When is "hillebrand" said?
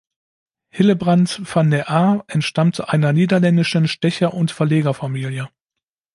0.71-1.41